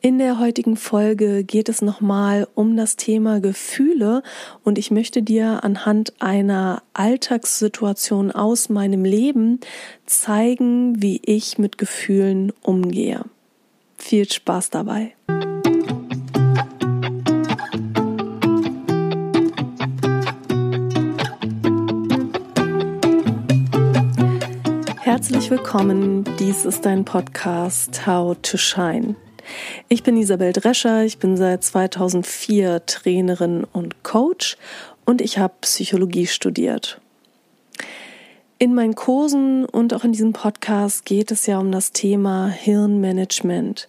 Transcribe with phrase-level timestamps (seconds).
[0.00, 4.22] In der heutigen Folge geht es nochmal um das Thema Gefühle
[4.62, 9.58] und ich möchte dir anhand einer Alltagssituation aus meinem Leben
[10.06, 13.24] zeigen, wie ich mit Gefühlen umgehe.
[13.96, 15.14] Viel Spaß dabei!
[25.00, 29.16] Herzlich willkommen, dies ist dein Podcast How to Shine.
[29.88, 34.56] Ich bin Isabel Drescher, ich bin seit 2004 Trainerin und Coach
[35.04, 37.00] und ich habe Psychologie studiert.
[38.58, 43.88] In meinen Kursen und auch in diesem Podcast geht es ja um das Thema Hirnmanagement.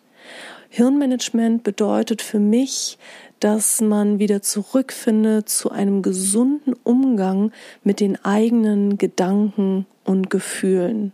[0.69, 2.99] Hirnmanagement bedeutet für mich,
[3.39, 7.51] dass man wieder zurückfindet zu einem gesunden Umgang
[7.83, 11.13] mit den eigenen Gedanken und Gefühlen.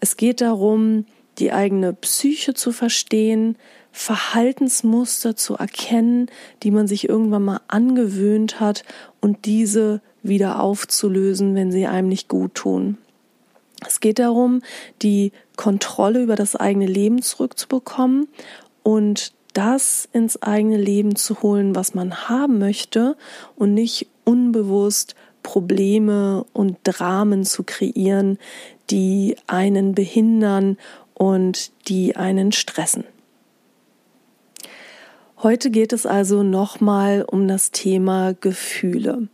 [0.00, 1.04] Es geht darum,
[1.40, 3.56] die eigene Psyche zu verstehen,
[3.92, 6.30] Verhaltensmuster zu erkennen,
[6.62, 8.84] die man sich irgendwann mal angewöhnt hat
[9.20, 12.98] und diese wieder aufzulösen, wenn sie einem nicht gut tun.
[13.86, 14.62] Es geht darum,
[15.02, 18.28] die Kontrolle über das eigene Leben zurückzubekommen
[18.82, 23.16] und das ins eigene Leben zu holen, was man haben möchte
[23.56, 28.38] und nicht unbewusst Probleme und Dramen zu kreieren,
[28.90, 30.76] die einen behindern
[31.20, 33.04] und die einen stressen.
[35.42, 39.28] Heute geht es also nochmal um das Thema Gefühle.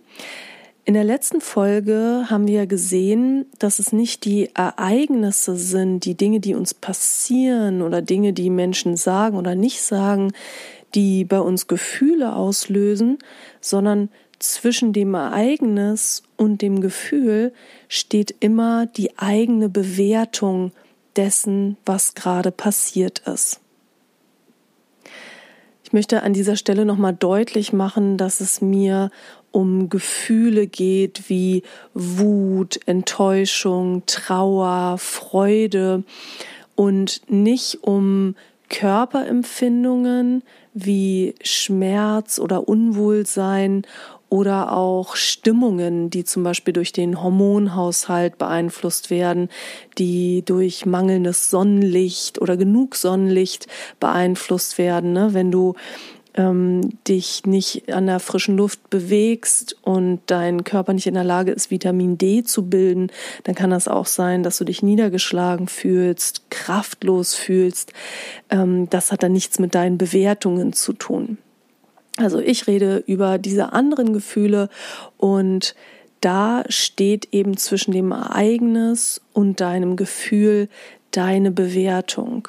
[0.85, 6.41] In der letzten Folge haben wir gesehen, dass es nicht die Ereignisse sind, die Dinge,
[6.41, 10.33] die uns passieren oder Dinge, die Menschen sagen oder nicht sagen,
[10.97, 13.19] die bei uns Gefühle auslösen,
[13.61, 14.09] sondern
[14.41, 17.53] zwischen dem Ereignis und dem Gefühl
[17.89, 20.73] steht immer die eigene Bewertung
[21.17, 23.61] dessen, was gerade passiert ist.
[25.85, 29.11] Ich möchte an dieser Stelle nochmal deutlich machen, dass es mir
[29.53, 31.63] um Gefühle geht wie
[31.95, 36.03] Wut, Enttäuschung, Trauer, Freude
[36.75, 38.35] und nicht um
[38.69, 40.43] Körperempfindungen
[40.75, 43.83] wie Schmerz oder Unwohlsein
[44.29, 49.49] oder auch Stimmungen, die zum Beispiel durch den Hormonhaushalt beeinflusst werden,
[49.99, 53.67] die durch mangelndes Sonnenlicht oder genug Sonnenlicht
[54.01, 55.13] beeinflusst werden.
[55.13, 55.29] Ne?
[55.33, 55.75] Wenn du
[56.37, 61.53] ähm, dich nicht an der frischen Luft bewegst und dein Körper nicht in der Lage
[61.53, 63.11] ist, Vitamin D zu bilden,
[63.45, 67.93] dann kann das auch sein, dass du dich niedergeschlagen fühlst, kraftlos fühlst.
[68.51, 71.39] Ähm, das hat dann nichts mit deinen Bewertungen zu tun.
[72.17, 74.69] Also ich rede über diese anderen Gefühle
[75.19, 75.75] und
[76.21, 80.69] da steht eben zwischen dem Ereignis und deinem Gefühl
[81.11, 82.49] deine Bewertung.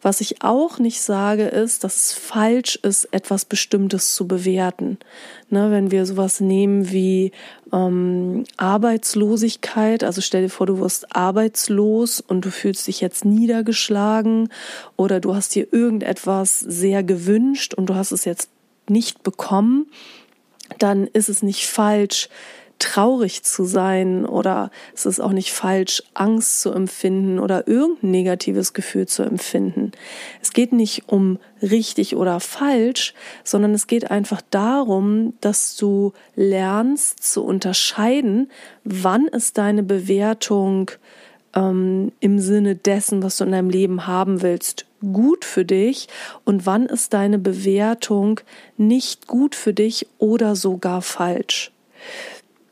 [0.00, 4.98] Was ich auch nicht sage, ist, dass es falsch ist, etwas Bestimmtes zu bewerten.
[5.50, 7.32] Ne, wenn wir sowas nehmen wie
[7.72, 14.48] ähm, Arbeitslosigkeit, also stell dir vor, du wirst arbeitslos und du fühlst dich jetzt niedergeschlagen
[14.96, 18.50] oder du hast dir irgendetwas sehr gewünscht und du hast es jetzt
[18.92, 19.90] nicht bekommen,
[20.78, 22.28] dann ist es nicht falsch,
[22.82, 28.72] traurig zu sein oder es ist auch nicht falsch, Angst zu empfinden oder irgendein negatives
[28.72, 29.92] Gefühl zu empfinden.
[30.42, 33.14] Es geht nicht um richtig oder falsch,
[33.44, 38.50] sondern es geht einfach darum, dass du lernst zu unterscheiden,
[38.82, 40.90] wann ist deine Bewertung
[41.54, 46.08] ähm, im Sinne dessen, was du in deinem Leben haben willst, gut für dich
[46.44, 48.40] und wann ist deine Bewertung
[48.76, 51.72] nicht gut für dich oder sogar falsch.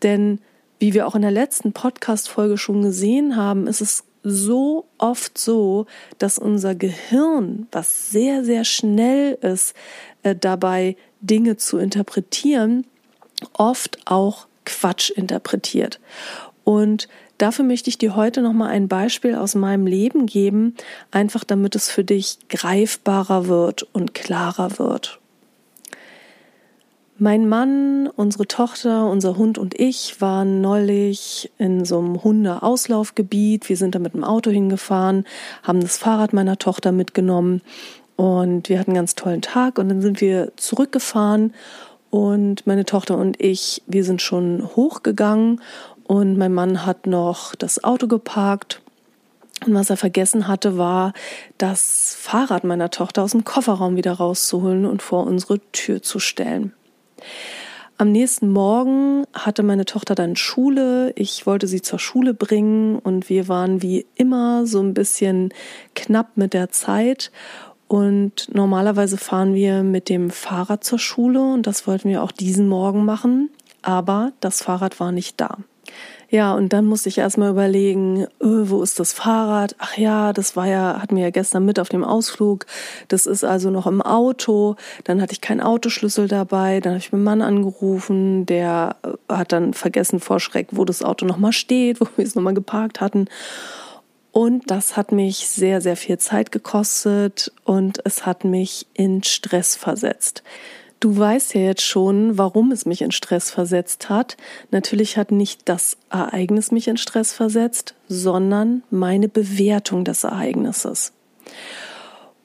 [0.03, 0.39] Denn
[0.79, 5.87] wie wir auch in der letzten Podcast-Folge schon gesehen haben, ist es so oft so,
[6.19, 9.75] dass unser Gehirn, was sehr, sehr schnell ist,
[10.23, 12.87] äh, dabei Dinge zu interpretieren,
[13.53, 16.01] oft auch Quatsch interpretiert.
[16.65, 17.09] Und
[17.41, 20.75] Dafür möchte ich dir heute noch mal ein Beispiel aus meinem Leben geben,
[21.11, 25.21] einfach damit es für dich greifbarer wird und klarer wird.
[27.17, 33.71] Mein Mann, unsere Tochter, unser Hund und ich waren neulich in so einem Hundeauslaufgebiet.
[33.71, 35.25] Wir sind da mit dem Auto hingefahren,
[35.63, 37.63] haben das Fahrrad meiner Tochter mitgenommen
[38.17, 41.55] und wir hatten einen ganz tollen Tag und dann sind wir zurückgefahren
[42.11, 45.61] und meine Tochter und ich, wir sind schon hochgegangen
[46.11, 48.83] und mein Mann hat noch das Auto geparkt.
[49.65, 51.13] Und was er vergessen hatte, war,
[51.57, 56.73] das Fahrrad meiner Tochter aus dem Kofferraum wieder rauszuholen und vor unsere Tür zu stellen.
[57.97, 61.13] Am nächsten Morgen hatte meine Tochter dann Schule.
[61.15, 65.55] Ich wollte sie zur Schule bringen und wir waren wie immer so ein bisschen
[65.95, 67.31] knapp mit der Zeit.
[67.87, 72.69] und normalerweise fahren wir mit dem Fahrrad zur Schule und das wollten wir auch diesen
[72.69, 73.49] Morgen machen,
[73.83, 75.59] aber das Fahrrad war nicht da.
[76.31, 79.75] Ja, und dann musste ich erstmal überlegen, öh, wo ist das Fahrrad?
[79.79, 82.67] Ach ja, das war ja, hatten wir ja gestern mit auf dem Ausflug.
[83.09, 84.77] Das ist also noch im Auto.
[85.03, 86.79] Dann hatte ich keinen Autoschlüssel dabei.
[86.79, 91.03] Dann habe ich meinen Mann angerufen, der äh, hat dann vergessen vor Schreck, wo das
[91.03, 93.27] Auto nochmal steht, wo wir es nochmal geparkt hatten.
[94.31, 99.75] Und das hat mich sehr, sehr viel Zeit gekostet und es hat mich in Stress
[99.75, 100.45] versetzt.
[101.01, 104.37] Du weißt ja jetzt schon, warum es mich in Stress versetzt hat.
[104.71, 111.13] Natürlich hat nicht das Ereignis mich in Stress versetzt, sondern meine Bewertung des Ereignisses.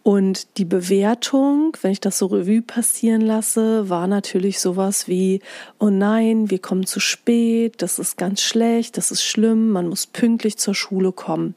[0.03, 5.41] Und die Bewertung, wenn ich das so Revue passieren lasse, war natürlich sowas wie,
[5.79, 10.05] oh nein, wir kommen zu spät, das ist ganz schlecht, das ist schlimm, man muss
[10.05, 11.55] pünktlich zur Schule kommen.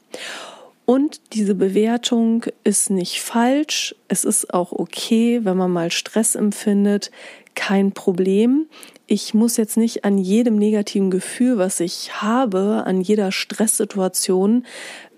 [0.89, 3.93] Und diese Bewertung ist nicht falsch.
[4.07, 7.11] Es ist auch okay, wenn man mal Stress empfindet.
[7.53, 8.65] Kein Problem.
[9.05, 14.65] Ich muss jetzt nicht an jedem negativen Gefühl, was ich habe, an jeder Stresssituation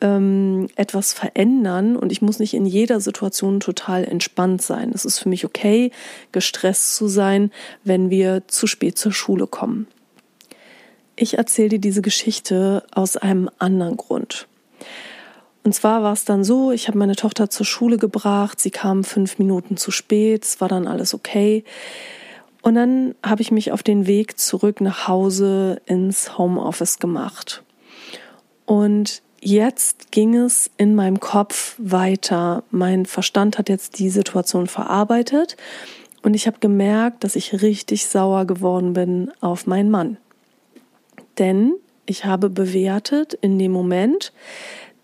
[0.02, 4.92] ähm, etwas verändern und ich muss nicht in jeder Situation total entspannt sein.
[4.94, 5.92] Es ist für mich okay,
[6.34, 7.50] gestresst zu sein,
[7.86, 9.88] wenn wir zu spät zur Schule kommen.
[11.16, 14.50] Ich erzähle dir diese Geschichte aus einem anderen Grund.
[15.64, 19.04] Und zwar war es dann so, ich habe meine Tochter zur Schule gebracht, sie kam
[19.04, 21.64] fünf Minuten zu spät, es war dann alles okay.
[22.62, 27.64] Und dann habe ich mich auf den Weg zurück nach Hause ins Homeoffice gemacht.
[28.66, 32.64] Und jetzt ging es in meinem Kopf weiter.
[32.72, 35.58] Mein Verstand hat jetzt die Situation verarbeitet
[36.24, 40.18] und ich habe gemerkt, dass ich richtig sauer geworden bin auf meinen Mann.
[41.40, 41.74] Denn
[42.06, 44.34] ich habe bewertet in dem Moment,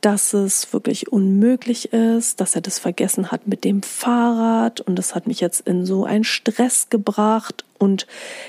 [0.02, 5.16] dass es wirklich unmöglich ist, dass er das vergessen hat mit dem Fahrrad und das
[5.16, 8.06] hat mich jetzt in so einen Stress gebracht und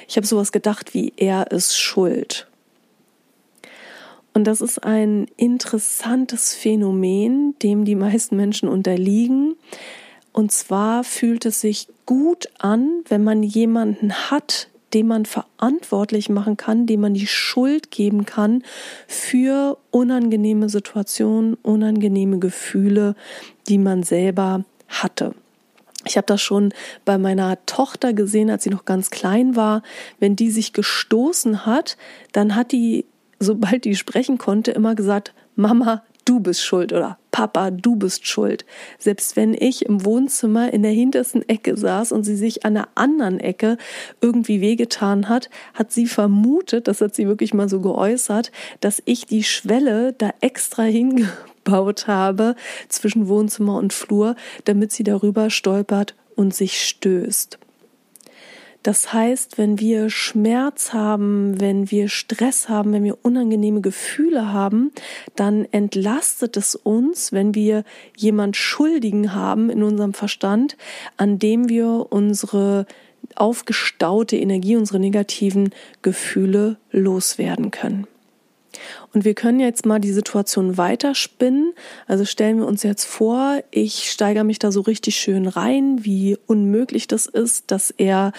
[0.06, 2.46] ich habe sowas gedacht wie er ist schuld.
[4.34, 9.56] Und das ist ein interessantes Phänomen, dem die meisten Menschen unterliegen.
[10.32, 16.56] Und zwar fühlt es sich gut an, wenn man jemanden hat, den man verantwortlich machen
[16.56, 18.62] kann, dem man die Schuld geben kann
[19.06, 23.14] für unangenehme Situationen, unangenehme Gefühle,
[23.68, 25.34] die man selber hatte.
[26.04, 26.72] Ich habe das schon
[27.04, 29.82] bei meiner Tochter gesehen, als sie noch ganz klein war.
[30.20, 31.96] Wenn die sich gestoßen hat,
[32.32, 33.04] dann hat die,
[33.38, 38.66] sobald die sprechen konnte, immer gesagt, Mama, du bist schuld oder Papa, du bist schuld.
[38.98, 42.88] Selbst wenn ich im Wohnzimmer in der hintersten Ecke saß und sie sich an der
[42.96, 43.78] anderen Ecke
[44.20, 48.50] irgendwie wehgetan hat, hat sie vermutet, das hat sie wirklich mal so geäußert,
[48.80, 52.56] dass ich die Schwelle da extra hingebaut habe
[52.88, 57.60] zwischen Wohnzimmer und Flur, damit sie darüber stolpert und sich stößt.
[58.82, 64.92] Das heißt, wenn wir Schmerz haben, wenn wir Stress haben, wenn wir unangenehme Gefühle haben,
[65.36, 67.84] dann entlastet es uns, wenn wir
[68.16, 70.76] jemand Schuldigen haben in unserem Verstand,
[71.16, 72.86] an dem wir unsere
[73.34, 75.70] aufgestaute Energie, unsere negativen
[76.02, 78.06] Gefühle loswerden können.
[79.12, 81.72] Und wir können jetzt mal die Situation weiterspinnen.
[82.06, 86.36] Also stellen wir uns jetzt vor, ich steigere mich da so richtig schön rein, wie
[86.46, 88.32] unmöglich das ist, dass er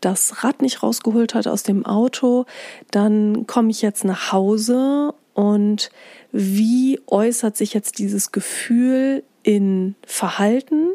[0.00, 2.46] das Rad nicht rausgeholt hat aus dem Auto.
[2.90, 5.90] Dann komme ich jetzt nach Hause und
[6.30, 10.90] wie äußert sich jetzt dieses Gefühl in Verhalten?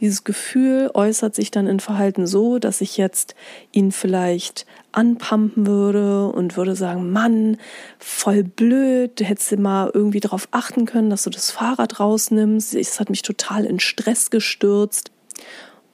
[0.00, 3.34] Dieses Gefühl äußert sich dann in Verhalten so, dass ich jetzt
[3.70, 7.58] ihn vielleicht anpumpen würde und würde sagen, Mann,
[7.98, 12.74] voll blöd, du hättest mal irgendwie darauf achten können, dass du das Fahrrad rausnimmst.
[12.74, 15.10] Es hat mich total in Stress gestürzt.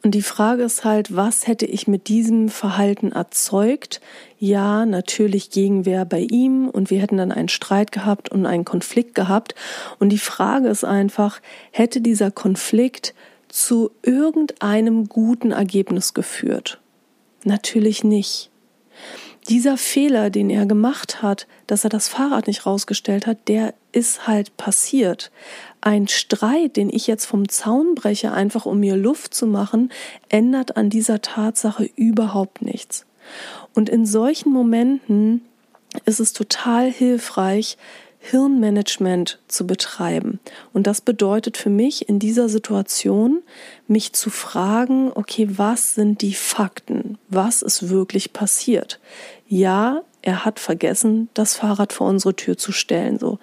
[0.03, 4.01] Und die Frage ist halt, was hätte ich mit diesem Verhalten erzeugt?
[4.39, 9.15] Ja, natürlich Gegenwehr bei ihm und wir hätten dann einen Streit gehabt und einen Konflikt
[9.15, 9.55] gehabt.
[9.99, 11.41] Und die Frage ist einfach,
[11.71, 13.15] hätte dieser Konflikt
[13.51, 16.81] zu irgendeinem guten Ergebnis geführt?
[17.45, 18.51] Natürlich nicht.
[19.49, 24.27] Dieser Fehler, den er gemacht hat, dass er das Fahrrad nicht rausgestellt hat, der ist
[24.27, 25.31] halt passiert.
[25.81, 29.91] Ein Streit, den ich jetzt vom Zaun breche, einfach um mir Luft zu machen,
[30.29, 33.07] ändert an dieser Tatsache überhaupt nichts.
[33.75, 35.43] Und in solchen Momenten
[36.05, 37.77] ist es total hilfreich,
[38.21, 40.39] Hirnmanagement zu betreiben.
[40.73, 43.43] Und das bedeutet für mich in dieser Situation,
[43.89, 47.19] mich zu fragen, okay, was sind die Fakten?
[47.29, 49.01] Was ist wirklich passiert?
[49.49, 53.19] Ja, er hat vergessen, das Fahrrad vor unsere Tür zu stellen.
[53.19, 53.39] So,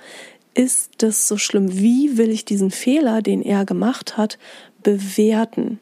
[0.54, 1.74] ist das so schlimm?
[1.74, 4.38] Wie will ich diesen Fehler, den er gemacht hat,
[4.84, 5.80] bewerten.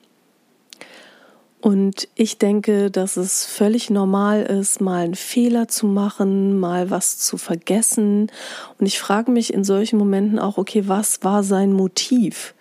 [1.66, 7.18] Und ich denke, dass es völlig normal ist, mal einen Fehler zu machen, mal was
[7.18, 8.32] zu vergessen.
[8.78, 12.54] Und ich frage mich in solchen Momenten auch, okay, was war sein Motiv?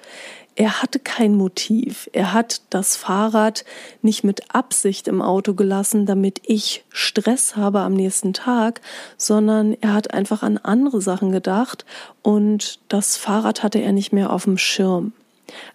[0.56, 2.08] Er hatte kein Motiv.
[2.14, 3.66] Er hat das Fahrrad
[4.00, 8.80] nicht mit Absicht im Auto gelassen, damit ich Stress habe am nächsten Tag,
[9.18, 11.84] sondern er hat einfach an andere Sachen gedacht
[12.22, 15.12] und das Fahrrad hatte er nicht mehr auf dem Schirm.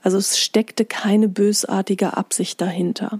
[0.01, 3.19] Also es steckte keine bösartige Absicht dahinter.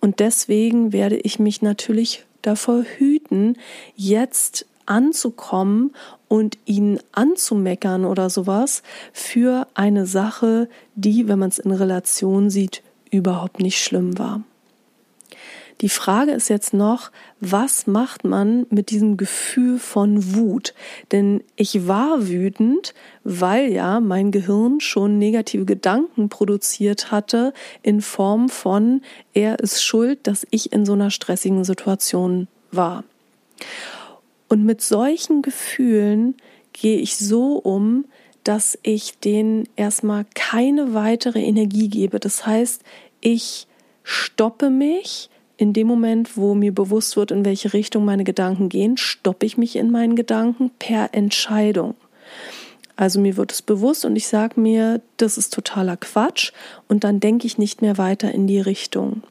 [0.00, 3.56] Und deswegen werde ich mich natürlich davor hüten,
[3.94, 5.94] jetzt anzukommen
[6.28, 12.82] und ihn anzumeckern oder sowas für eine Sache, die, wenn man es in Relation sieht,
[13.10, 14.42] überhaupt nicht schlimm war.
[15.82, 17.10] Die Frage ist jetzt noch,
[17.40, 20.74] was macht man mit diesem Gefühl von Wut?
[21.10, 28.48] Denn ich war wütend, weil ja mein Gehirn schon negative Gedanken produziert hatte in Form
[28.48, 29.02] von,
[29.34, 33.02] er ist schuld, dass ich in so einer stressigen Situation war.
[34.48, 36.36] Und mit solchen Gefühlen
[36.72, 38.04] gehe ich so um,
[38.44, 42.20] dass ich denen erstmal keine weitere Energie gebe.
[42.20, 42.82] Das heißt,
[43.20, 43.66] ich
[44.04, 45.28] stoppe mich,
[45.62, 49.56] in dem Moment, wo mir bewusst wird, in welche Richtung meine Gedanken gehen, stoppe ich
[49.56, 51.94] mich in meinen Gedanken per Entscheidung.
[52.96, 56.50] Also mir wird es bewusst und ich sage mir, das ist totaler Quatsch
[56.88, 59.22] und dann denke ich nicht mehr weiter in die Richtung.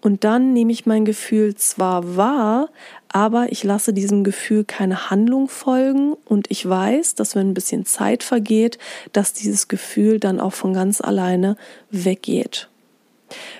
[0.00, 2.70] Und dann nehme ich mein Gefühl zwar wahr,
[3.08, 7.84] aber ich lasse diesem Gefühl keine Handlung folgen und ich weiß, dass wenn ein bisschen
[7.84, 8.78] Zeit vergeht,
[9.12, 11.58] dass dieses Gefühl dann auch von ganz alleine
[11.90, 12.70] weggeht.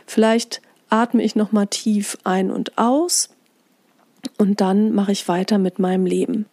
[0.06, 3.30] Vielleicht atme ich nochmal tief ein und aus
[4.36, 6.46] und dann mache ich weiter mit meinem Leben.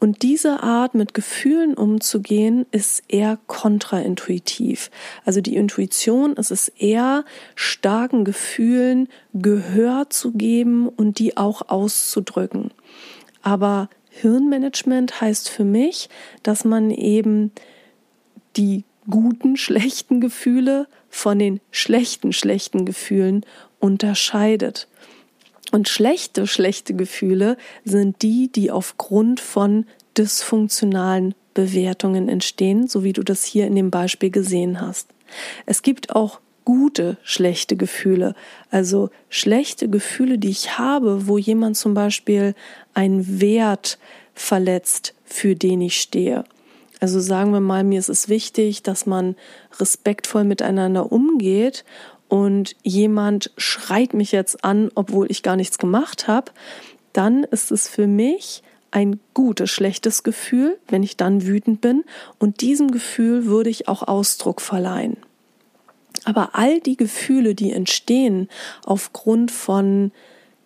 [0.00, 4.90] Und diese Art, mit Gefühlen umzugehen, ist eher kontraintuitiv.
[5.24, 7.24] Also die Intuition ist es eher,
[7.56, 12.70] starken Gefühlen Gehör zu geben und die auch auszudrücken.
[13.42, 16.08] Aber Hirnmanagement heißt für mich,
[16.44, 17.50] dass man eben
[18.56, 23.44] die guten, schlechten Gefühle von den schlechten, schlechten Gefühlen
[23.80, 24.88] unterscheidet.
[25.70, 29.86] Und schlechte, schlechte Gefühle sind die, die aufgrund von
[30.16, 35.08] dysfunktionalen Bewertungen entstehen, so wie du das hier in dem Beispiel gesehen hast.
[35.66, 38.34] Es gibt auch gute, schlechte Gefühle.
[38.70, 42.54] Also schlechte Gefühle, die ich habe, wo jemand zum Beispiel
[42.94, 43.98] einen Wert
[44.34, 46.44] verletzt, für den ich stehe.
[47.00, 49.36] Also sagen wir mal, mir ist es wichtig, dass man
[49.78, 51.84] respektvoll miteinander umgeht
[52.28, 56.52] und jemand schreit mich jetzt an, obwohl ich gar nichts gemacht habe,
[57.12, 62.04] dann ist es für mich ein gutes, schlechtes Gefühl, wenn ich dann wütend bin
[62.38, 65.16] und diesem Gefühl würde ich auch Ausdruck verleihen.
[66.24, 68.48] Aber all die Gefühle, die entstehen
[68.84, 70.10] aufgrund von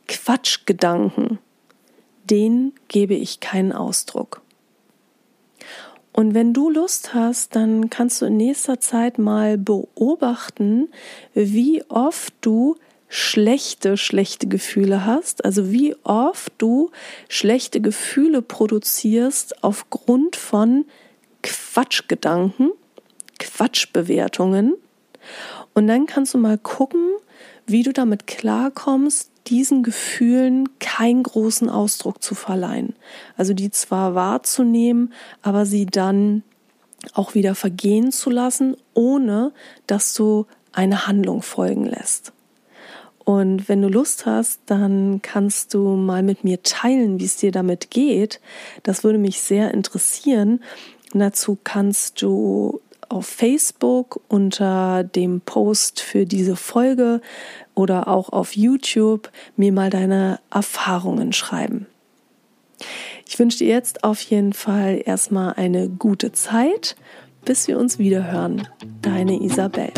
[0.08, 1.38] Quatschgedanken,
[2.24, 4.41] denen gebe ich keinen Ausdruck.
[6.12, 10.88] Und wenn du Lust hast, dann kannst du in nächster Zeit mal beobachten,
[11.34, 12.76] wie oft du
[13.08, 16.90] schlechte, schlechte Gefühle hast, also wie oft du
[17.28, 20.86] schlechte Gefühle produzierst aufgrund von
[21.42, 22.72] Quatschgedanken,
[23.38, 24.74] Quatschbewertungen.
[25.74, 27.06] Und dann kannst du mal gucken,
[27.66, 32.94] wie du damit klarkommst, diesen Gefühlen keinen großen Ausdruck zu verleihen.
[33.36, 36.42] Also die zwar wahrzunehmen, aber sie dann
[37.14, 39.52] auch wieder vergehen zu lassen, ohne
[39.86, 42.32] dass du eine Handlung folgen lässt.
[43.24, 47.52] Und wenn du Lust hast, dann kannst du mal mit mir teilen, wie es dir
[47.52, 48.40] damit geht.
[48.82, 50.60] Das würde mich sehr interessieren.
[51.12, 52.80] Und dazu kannst du
[53.12, 57.20] auf Facebook unter dem Post für diese Folge
[57.74, 61.86] oder auch auf YouTube mir mal deine Erfahrungen schreiben.
[63.28, 66.96] Ich wünsche dir jetzt auf jeden Fall erstmal eine gute Zeit,
[67.44, 68.66] bis wir uns wieder hören.
[69.02, 69.92] Deine Isabel.